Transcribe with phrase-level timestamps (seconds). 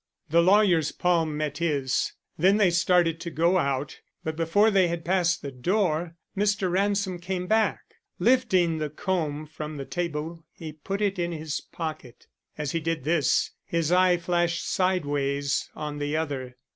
[0.31, 5.05] The lawyer's palm met his; then they started to go out; but before they had
[5.05, 6.71] passed the door, Mr.
[6.71, 7.81] Ransom came back,
[8.17, 12.25] and lifting the comb from the table he put it in his pocket.
[12.57, 16.55] As he did this, his eye flashed sidewise on the other.